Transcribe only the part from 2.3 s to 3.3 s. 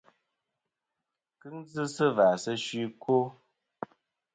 sɨ fsi ɨkwo.